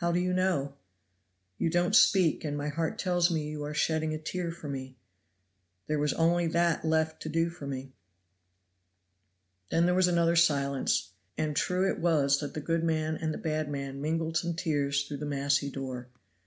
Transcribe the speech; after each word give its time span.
"How 0.00 0.12
do 0.12 0.20
you 0.20 0.34
know?" 0.34 0.74
"You 1.56 1.70
don't 1.70 1.96
speak, 1.96 2.44
and 2.44 2.58
my 2.58 2.68
heart 2.68 2.98
tells 2.98 3.30
me 3.30 3.48
you 3.48 3.64
are 3.64 3.72
shedding 3.72 4.12
a 4.12 4.18
tear 4.18 4.52
for 4.52 4.68
me; 4.68 4.98
there 5.86 5.98
was 5.98 6.12
only 6.12 6.46
that 6.48 6.84
left 6.84 7.22
to 7.22 7.30
do 7.30 7.48
for 7.48 7.66
me." 7.66 7.94
Then 9.70 9.86
there 9.86 9.94
was 9.94 10.08
another 10.08 10.36
silence, 10.36 11.12
and 11.38 11.56
true 11.56 11.88
it 11.90 12.00
was 12.00 12.40
that 12.40 12.52
the 12.52 12.60
good 12.60 12.84
man 12.84 13.16
and 13.16 13.32
the 13.32 13.38
bad 13.38 13.70
man 13.70 14.02
mingled 14.02 14.36
some 14.36 14.52
tears 14.52 15.08
through 15.08 15.16
the 15.16 15.24
massy 15.24 15.70
door. 15.70 16.08